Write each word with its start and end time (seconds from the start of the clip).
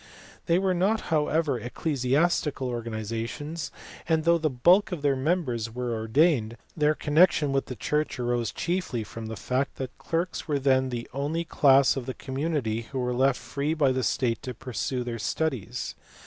They 0.47 0.57
were 0.57 0.73
not 0.73 0.99
however 1.13 1.59
ecclesiastical 1.59 2.67
organi 2.71 3.01
zations, 3.01 3.69
and, 4.09 4.23
though 4.23 4.39
the 4.39 4.49
bulk 4.49 4.91
of 4.91 5.03
their 5.03 5.15
members 5.15 5.71
were 5.75 5.93
ordained, 5.93 6.57
their 6.75 6.95
connection 6.95 7.51
with 7.51 7.67
the 7.67 7.75
church 7.75 8.17
arose 8.19 8.51
chiefly 8.51 9.03
from 9.03 9.27
the 9.27 9.35
fact 9.37 9.75
that 9.75 9.95
clerks 9.99 10.47
were 10.47 10.57
then 10.57 10.89
the 10.89 11.07
only 11.13 11.43
class 11.45 11.95
of 11.95 12.07
the 12.07 12.15
community 12.15 12.87
who 12.91 12.97
were 12.97 13.13
left 13.13 13.39
free 13.39 13.75
by 13.75 13.91
the 13.91 14.01
state 14.01 14.41
to 14.41 14.55
pursue 14.55 15.03
their 15.03 15.19
studies. 15.19 15.93